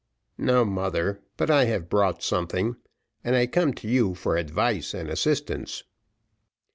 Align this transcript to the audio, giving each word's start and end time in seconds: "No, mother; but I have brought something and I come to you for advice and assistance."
"No, 0.39 0.65
mother; 0.65 1.21
but 1.37 1.51
I 1.51 1.65
have 1.65 1.87
brought 1.87 2.23
something 2.23 2.75
and 3.23 3.35
I 3.35 3.45
come 3.45 3.71
to 3.75 3.87
you 3.87 4.15
for 4.15 4.35
advice 4.35 4.95
and 4.95 5.07
assistance." 5.09 5.83